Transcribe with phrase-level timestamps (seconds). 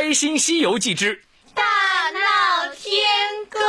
[0.00, 1.24] 开心西游记之
[1.56, 1.64] 大
[2.10, 3.02] 闹天
[3.50, 3.60] 宫。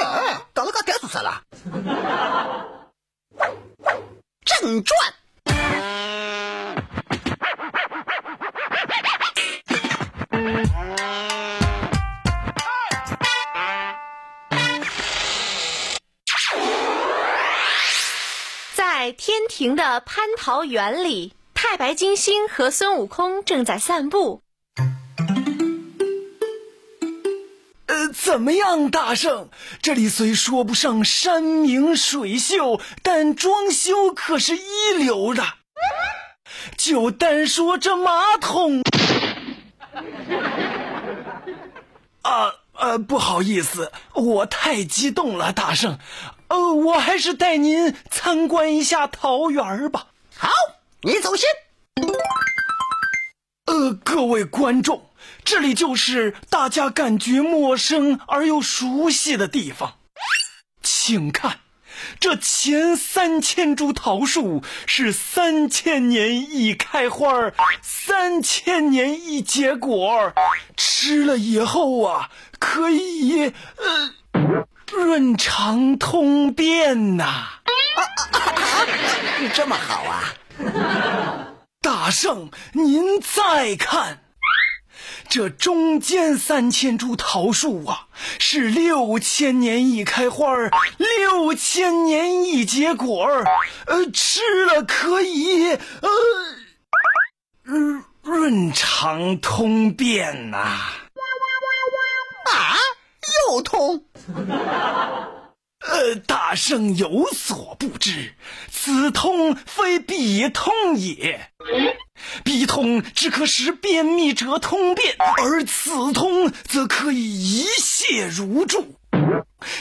[0.00, 1.42] 呀，搞了个点数啥了？
[4.44, 5.14] 正传。
[18.74, 24.42] 在天庭的蟠桃园里，太白金星和孙悟空正在散步。
[28.06, 29.48] 呃，怎么样，大圣？
[29.82, 35.42] 这里虽说不上山明水秀，但装修可是一流的。
[36.76, 38.82] 就单说这马桶，
[42.22, 45.98] 啊呃，不好意思，我太激动了，大圣。
[46.48, 50.06] 呃，我还是带您参观一下桃园吧。
[50.36, 50.50] 好，
[51.02, 51.48] 你走先。
[53.66, 55.05] 呃，各位观众，
[55.46, 59.94] 这里就是大家感觉陌生而又熟悉的地方。
[60.82, 61.60] 请看，
[62.18, 70.34] 这前三千株桃树是三千年一开花儿，三千年一结果儿，
[70.76, 74.12] 吃了以后啊，可以呃
[74.92, 77.46] 润肠通便呐、
[79.54, 80.34] 这么好啊？
[81.80, 84.18] 大圣，您再看，
[85.36, 88.06] 这中间三千株桃树啊，
[88.38, 93.44] 是六千年一开花儿，六千年一结果儿，
[93.86, 96.08] 呃，吃了可以呃，
[97.64, 100.92] 润润肠通便呐、啊，
[103.50, 104.06] 又通。
[105.86, 108.32] 呃，大圣有所不知，
[108.72, 111.50] 此通非彼通也。
[112.44, 118.96] 彼通只可使便秘者通便，而此通则可以一泻如注。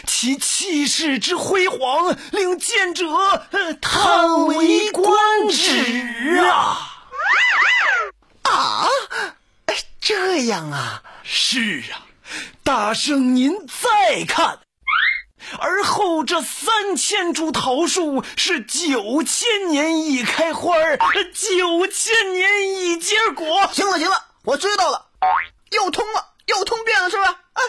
[0.06, 3.06] 其气势之辉煌，令见者
[3.52, 5.14] 呃叹为观
[5.50, 7.06] 止啊！
[8.44, 8.88] 啊，
[9.66, 11.04] 哎这样啊？
[11.24, 12.06] 是啊，
[12.64, 14.60] 大圣您再看。
[15.60, 20.98] 而后这三千株桃树是九千年一开花儿，
[21.34, 23.70] 九千年一结果。
[23.72, 25.06] 行了行了，我知道了，
[25.72, 27.40] 又通了，又通便了是吧？
[27.54, 27.60] 啊，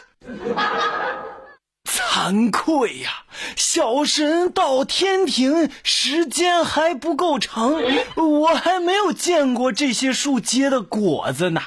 [1.85, 3.25] 惭愧呀、
[3.57, 7.75] 小神到天庭时间还不够长，
[8.17, 11.63] 我还没有见过这些树结的果子呢。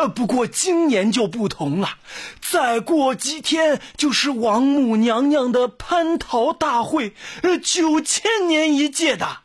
[0.00, 1.98] 呃，不过今年就不同了，
[2.40, 9.40] 再过几天就是王母娘娘的蟠桃大会，呃，九千年一届的，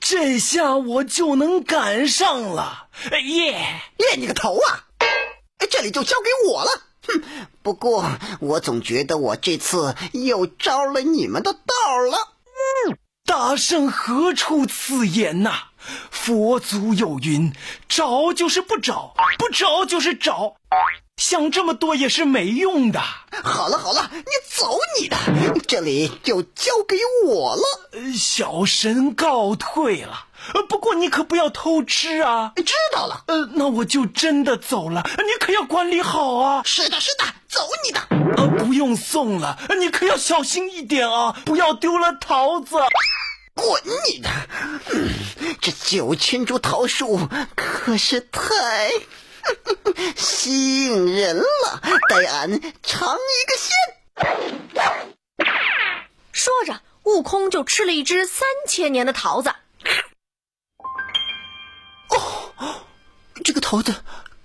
[0.00, 3.52] 这下我就能赶上了，呃耶！
[3.98, 4.86] 耶你个头啊！
[5.58, 6.70] 哎，这里就交给我了。
[7.06, 8.06] 哼，不过
[8.40, 12.16] 我总觉得我这次又着了你们的道了。
[13.26, 15.52] 大圣何出此言呐、
[16.10, 17.52] 佛祖有云：
[17.88, 20.56] 找就是不找，不找就是找，
[21.16, 23.00] 想这么多也是没用的。
[23.42, 25.16] 好了好了，你走你的，
[25.66, 27.62] 这里就交给我了。
[27.92, 30.26] 呃小神告退了。
[30.54, 32.52] 呃，不过你可不要偷吃啊。
[32.56, 33.24] 知道了。
[33.26, 36.62] 呃，那我就真的走了，你可要管理好啊。
[36.64, 38.00] 是的，是的，走你的。
[38.36, 42.76] 呃，不用送了，你可要小心一点啊，不要丢了桃子。
[43.54, 44.28] 滚你的！
[44.92, 45.08] 嗯，
[45.66, 48.88] 这九千株桃树可是太
[50.16, 53.74] 吸引人了，待俺尝一个鲜。
[56.30, 59.50] 说着，悟空就吃了一只三千年的桃子。
[62.10, 62.84] 哦
[63.42, 63.92] 这个桃子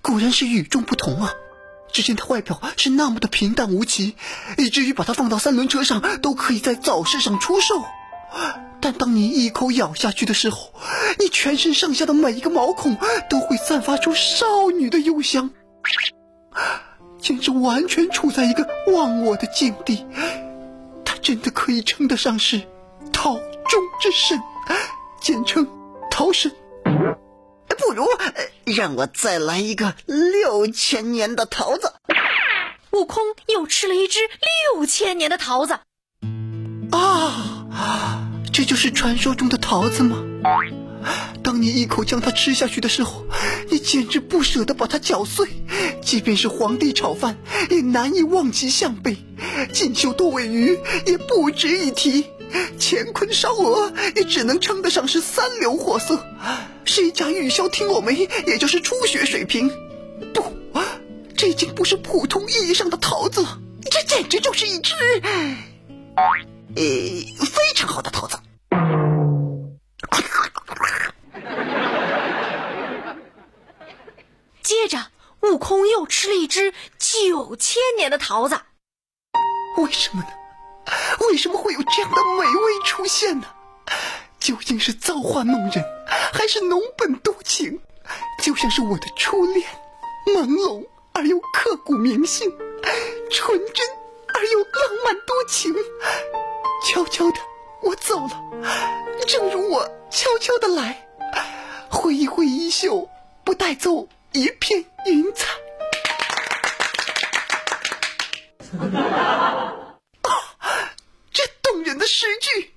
[0.00, 1.32] 果然是与众不同啊！
[1.92, 4.16] 只见它外表是那么的平淡无奇，
[4.58, 7.84] 以至于把它放到三轮车上都可以在早市上出售。
[8.80, 10.72] 但当你一口咬下去的时候，
[11.18, 12.96] 你全身上下的每一个毛孔
[13.30, 15.50] 都会散发出少女的幽香，
[17.20, 20.04] 简直完全处在一个忘我的境地。
[21.04, 22.60] 它真的可以称得上是
[23.12, 24.40] 桃中之神，
[25.20, 25.66] 简称
[26.10, 26.50] 桃神。
[27.78, 28.06] 不如
[28.64, 31.92] 让我再来一个六千年的桃子
[32.92, 34.20] 悟空又吃了一只
[34.74, 35.78] 六千年的桃子。
[38.62, 40.22] 这就是传说中的桃子吗？
[41.42, 43.26] 当你一口将它吃下去的时候，
[43.68, 45.48] 你简直不舍得把它搅碎。
[46.00, 47.38] 即便是皇帝炒饭，
[47.70, 49.16] 也难以望其项背；
[49.72, 52.22] 锦绣多尾鱼也不值一提；
[52.78, 56.24] 乾坤烧鹅也只能称得上是三流货色。
[56.84, 59.72] 是一家玉箫听我梅，也就是初学水平。
[60.32, 60.44] 不，
[61.36, 63.58] 这已经不是普通意义上的桃子了，
[63.90, 64.94] 这简直就是一只，
[66.76, 66.82] 呃，
[67.44, 68.38] 非常好的桃子。
[74.62, 74.98] 接着，
[75.40, 78.60] 悟空又吃了一只九千年的桃子。
[79.78, 80.28] 为什么呢？
[81.28, 83.46] 为什么会有这样的美味出现呢？
[84.38, 85.84] 究竟是造化弄人，
[86.32, 87.80] 还是浓本多情？
[88.40, 89.66] 就像是我的初恋，
[90.26, 92.52] 朦胧而又刻骨铭心，
[93.30, 93.88] 纯真
[94.34, 94.74] 而又浪
[95.04, 95.74] 漫多情。
[96.84, 97.38] 悄悄的，
[97.82, 98.40] 我走了，
[99.26, 101.08] 正如我悄悄的来，
[101.90, 103.10] 挥一挥衣袖，
[103.44, 105.48] 不带走一片云彩。
[111.32, 112.72] 这动人的诗句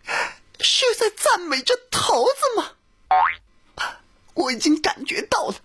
[0.59, 2.71] 是在赞美这桃子吗？
[4.33, 5.55] 我已经感觉到了，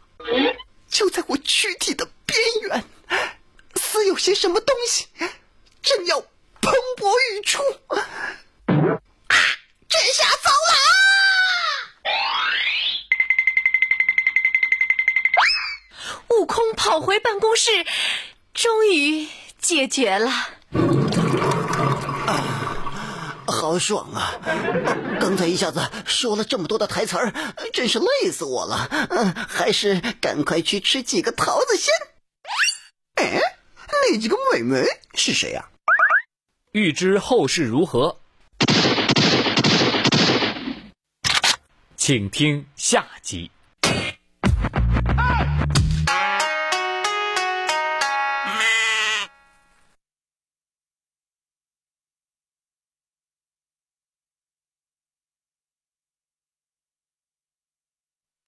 [0.88, 2.84] 就在我躯体的边缘，
[3.74, 5.06] 似有些什么东西
[5.82, 6.22] 正要
[17.00, 17.70] 跑回办公室，
[18.52, 19.26] 终于
[19.58, 20.30] 解决了。
[22.26, 22.76] 啊
[23.46, 24.38] 好爽啊！
[25.18, 27.32] 刚才一下子说了这么多的台词儿，
[27.72, 28.86] 真是累死我了。
[29.08, 31.90] 嗯，还是赶快去吃几个桃子先。
[33.14, 33.40] 哎，
[33.88, 35.64] 那几个美眉是谁呀？
[36.72, 38.18] 欲知后事如何，
[41.96, 43.50] 请听下集。